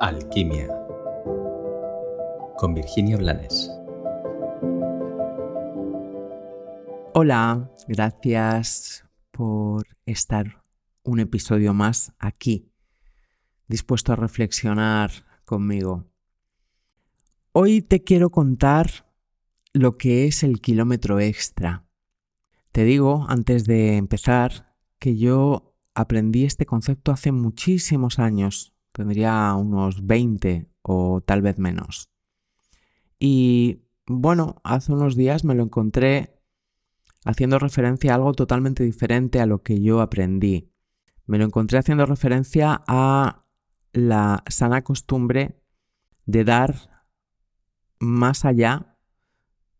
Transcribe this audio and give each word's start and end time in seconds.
Alquimia 0.00 0.68
con 2.56 2.72
Virginia 2.72 3.16
Blanes. 3.16 3.68
Hola, 7.14 7.68
gracias 7.88 9.04
por 9.32 9.84
estar 10.06 10.62
un 11.02 11.18
episodio 11.18 11.74
más 11.74 12.12
aquí, 12.20 12.70
dispuesto 13.66 14.12
a 14.12 14.16
reflexionar 14.16 15.10
conmigo. 15.44 16.06
Hoy 17.50 17.82
te 17.82 18.04
quiero 18.04 18.30
contar 18.30 19.04
lo 19.72 19.98
que 19.98 20.26
es 20.26 20.44
el 20.44 20.60
kilómetro 20.60 21.18
extra. 21.18 21.84
Te 22.70 22.84
digo, 22.84 23.26
antes 23.28 23.64
de 23.64 23.96
empezar, 23.96 24.72
que 25.00 25.16
yo 25.16 25.74
aprendí 25.94 26.44
este 26.44 26.66
concepto 26.66 27.10
hace 27.10 27.32
muchísimos 27.32 28.20
años, 28.20 28.77
tendría 28.98 29.54
unos 29.54 30.06
20 30.06 30.68
o 30.82 31.22
tal 31.24 31.40
vez 31.40 31.58
menos. 31.58 32.10
Y 33.18 33.84
bueno, 34.06 34.60
hace 34.64 34.92
unos 34.92 35.14
días 35.14 35.44
me 35.44 35.54
lo 35.54 35.62
encontré 35.62 36.42
haciendo 37.24 37.58
referencia 37.58 38.12
a 38.12 38.14
algo 38.16 38.32
totalmente 38.32 38.82
diferente 38.82 39.40
a 39.40 39.46
lo 39.46 39.62
que 39.62 39.80
yo 39.80 40.00
aprendí. 40.00 40.72
Me 41.26 41.38
lo 41.38 41.44
encontré 41.44 41.78
haciendo 41.78 42.06
referencia 42.06 42.82
a 42.86 43.44
la 43.92 44.42
sana 44.48 44.82
costumbre 44.82 45.62
de 46.26 46.44
dar 46.44 47.06
más 48.00 48.44
allá 48.44 48.98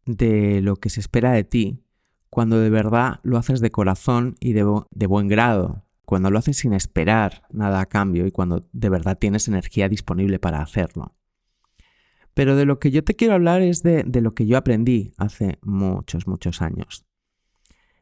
de 0.06 0.60
lo 0.62 0.76
que 0.76 0.90
se 0.90 1.00
espera 1.00 1.32
de 1.32 1.44
ti 1.44 1.84
cuando 2.30 2.60
de 2.60 2.70
verdad 2.70 3.18
lo 3.24 3.36
haces 3.36 3.60
de 3.60 3.70
corazón 3.70 4.36
y 4.38 4.52
de, 4.52 4.64
de 4.90 5.06
buen 5.06 5.26
grado, 5.26 5.87
cuando 6.08 6.30
lo 6.30 6.38
haces 6.38 6.56
sin 6.56 6.72
esperar 6.72 7.42
nada 7.50 7.82
a 7.82 7.86
cambio 7.86 8.26
y 8.26 8.30
cuando 8.30 8.66
de 8.72 8.88
verdad 8.88 9.18
tienes 9.18 9.46
energía 9.46 9.90
disponible 9.90 10.38
para 10.38 10.62
hacerlo. 10.62 11.14
Pero 12.32 12.56
de 12.56 12.64
lo 12.64 12.78
que 12.78 12.90
yo 12.90 13.04
te 13.04 13.14
quiero 13.14 13.34
hablar 13.34 13.60
es 13.60 13.82
de, 13.82 14.06
lo 14.22 14.34
que 14.34 14.46
yo 14.46 14.56
aprendí 14.56 15.12
hace 15.18 15.58
muchos, 15.60 16.26
muchos 16.26 16.62
años. 16.62 17.04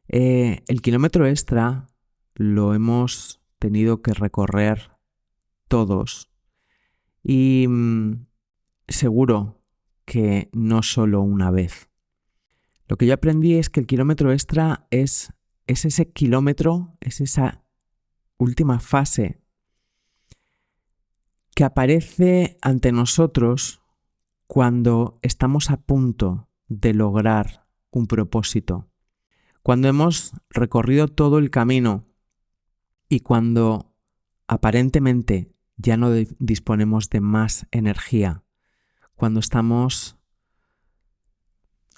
Eh, 0.06 0.62
el 0.68 0.82
kilómetro 0.82 1.26
extra 1.26 1.88
lo 2.36 2.74
hemos 2.74 3.42
tenido 3.58 4.02
que 4.02 4.14
recorrer 4.14 4.92
todos 5.66 6.30
y 7.24 7.66
mm, 7.68 8.24
seguro 8.86 9.64
que 10.04 10.48
no 10.52 10.84
solo 10.84 11.22
una 11.22 11.50
vez. 11.50 11.90
Lo 12.86 12.98
que 12.98 13.06
yo 13.06 13.14
aprendí 13.14 13.54
es 13.54 13.68
que 13.68 13.80
el 13.80 13.88
kilómetro 13.88 14.30
extra 14.30 14.86
es, 14.92 15.32
es 15.66 15.84
ese 15.84 16.12
kilómetro, 16.12 16.96
es 17.00 17.20
esa 17.20 17.65
última 18.38 18.80
fase 18.80 19.40
que 21.54 21.64
aparece 21.64 22.58
ante 22.60 22.92
nosotros 22.92 23.80
cuando 24.46 25.18
estamos 25.22 25.70
a 25.70 25.78
punto 25.78 26.48
de 26.68 26.92
lograr 26.92 27.66
un 27.90 28.06
propósito, 28.06 28.90
cuando 29.62 29.88
hemos 29.88 30.32
recorrido 30.50 31.08
todo 31.08 31.38
el 31.38 31.50
camino 31.50 32.04
y 33.08 33.20
cuando 33.20 33.96
aparentemente 34.46 35.50
ya 35.76 35.96
no 35.96 36.10
disponemos 36.38 37.08
de 37.10 37.20
más 37.20 37.66
energía, 37.70 38.44
cuando 39.14 39.40
estamos 39.40 40.18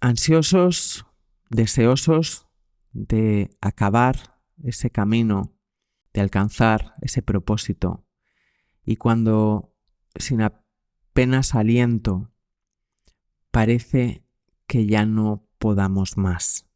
ansiosos, 0.00 1.05
deseosos 1.50 2.47
de 2.92 3.56
acabar 3.61 4.39
ese 4.62 4.91
camino 4.91 5.58
alcanzar 6.20 6.94
ese 7.00 7.22
propósito. 7.22 8.06
Y 8.84 8.97
cuando 8.97 9.74
sin 10.14 10.42
apenas 10.42 11.55
aliento 11.55 12.33
parece 13.50 14.24
que 14.66 14.86
ya 14.86 15.05
no 15.06 15.46
podamos 15.58 16.16
más. 16.16 16.66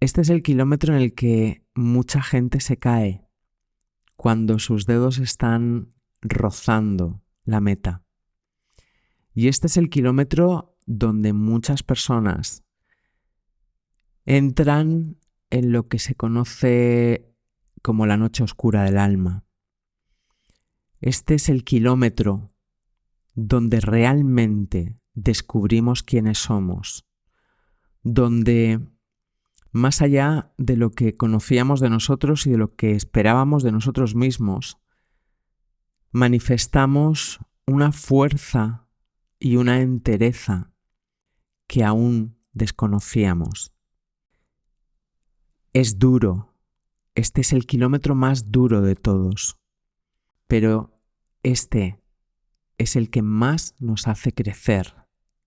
Este 0.00 0.20
es 0.20 0.28
el 0.28 0.42
kilómetro 0.42 0.94
en 0.94 1.00
el 1.00 1.14
que 1.14 1.64
mucha 1.74 2.22
gente 2.22 2.60
se 2.60 2.76
cae 2.76 3.26
cuando 4.16 4.58
sus 4.58 4.86
dedos 4.86 5.18
están 5.18 5.94
rozando 6.20 7.22
la 7.44 7.60
meta. 7.60 8.04
Y 9.32 9.48
este 9.48 9.66
es 9.66 9.76
el 9.76 9.90
kilómetro 9.90 10.76
donde 10.86 11.32
muchas 11.32 11.82
personas 11.82 12.64
entran 14.24 15.18
en 15.50 15.72
lo 15.72 15.88
que 15.88 15.98
se 15.98 16.14
conoce 16.14 17.35
como 17.86 18.04
la 18.04 18.16
noche 18.16 18.42
oscura 18.42 18.82
del 18.82 18.98
alma. 18.98 19.44
Este 21.00 21.34
es 21.34 21.48
el 21.48 21.62
kilómetro 21.62 22.52
donde 23.34 23.78
realmente 23.78 24.98
descubrimos 25.14 26.02
quiénes 26.02 26.38
somos, 26.38 27.06
donde 28.02 28.80
más 29.70 30.02
allá 30.02 30.52
de 30.58 30.76
lo 30.76 30.90
que 30.90 31.14
conocíamos 31.14 31.78
de 31.78 31.88
nosotros 31.88 32.48
y 32.48 32.50
de 32.50 32.58
lo 32.58 32.74
que 32.74 32.90
esperábamos 32.90 33.62
de 33.62 33.70
nosotros 33.70 34.16
mismos, 34.16 34.78
manifestamos 36.10 37.38
una 37.68 37.92
fuerza 37.92 38.88
y 39.38 39.58
una 39.58 39.80
entereza 39.80 40.72
que 41.68 41.84
aún 41.84 42.36
desconocíamos. 42.52 43.72
Es 45.72 46.00
duro 46.00 46.55
este 47.16 47.40
es 47.40 47.52
el 47.54 47.66
kilómetro 47.66 48.14
más 48.14 48.52
duro 48.52 48.82
de 48.82 48.94
todos, 48.94 49.58
pero 50.46 51.00
este 51.42 51.98
es 52.76 52.94
el 52.94 53.10
que 53.10 53.22
más 53.22 53.74
nos 53.80 54.06
hace 54.06 54.32
crecer 54.32 54.94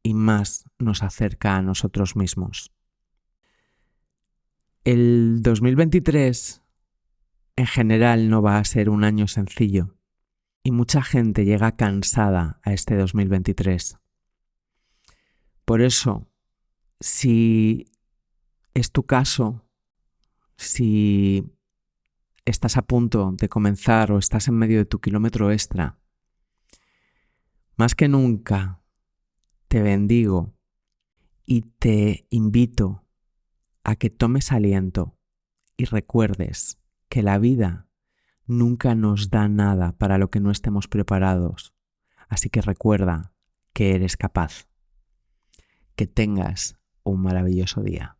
y 0.02 0.16
más 0.16 0.66
nos 0.80 1.04
acerca 1.04 1.56
a 1.56 1.62
nosotros 1.62 2.16
mismos. 2.16 2.74
El 4.84 5.44
2023 5.44 6.64
en 7.56 7.68
general 7.68 8.30
no 8.30 8.42
va 8.42 8.58
a 8.58 8.64
ser 8.64 8.90
un 8.90 9.04
año 9.04 9.28
sencillo 9.28 9.96
y 10.64 10.72
mucha 10.72 11.04
gente 11.04 11.46
llega 11.46 11.76
cansada 11.76 12.60
a 12.64 12.74
este 12.74 12.96
2023. 12.96 14.00
Por 15.66 15.82
eso, 15.82 16.28
si 17.00 17.92
es 18.74 18.92
tu 18.92 19.04
caso, 19.06 19.70
si 20.58 21.54
estás 22.50 22.78
a 22.78 22.82
punto 22.82 23.34
de 23.38 23.50
comenzar 23.50 24.12
o 24.12 24.18
estás 24.18 24.48
en 24.48 24.56
medio 24.56 24.80
de 24.80 24.86
tu 24.86 25.00
kilómetro 25.00 25.52
extra, 25.52 26.00
más 27.76 27.96
que 27.96 28.08
nunca 28.08 28.82
te 29.68 29.82
bendigo 29.82 30.54
y 31.46 31.62
te 31.62 32.28
invito 32.30 33.06
a 33.84 33.96
que 33.96 34.10
tomes 34.10 34.52
aliento 34.52 35.18
y 35.78 35.86
recuerdes 35.86 36.78
que 37.08 37.24
la 37.24 37.40
vida 37.40 37.88
nunca 38.46 38.96
nos 38.96 39.30
da 39.30 39.48
nada 39.48 39.94
para 39.94 40.18
lo 40.18 40.30
que 40.30 40.40
no 40.40 40.52
estemos 40.52 40.88
preparados. 40.88 41.74
Así 42.28 42.50
que 42.50 42.62
recuerda 42.62 43.34
que 43.74 43.96
eres 43.96 44.18
capaz. 44.18 44.68
Que 45.96 46.06
tengas 46.06 46.78
un 47.04 47.22
maravilloso 47.22 47.82
día. 47.82 48.19